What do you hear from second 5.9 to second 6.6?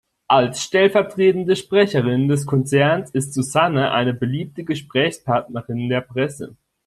Presse.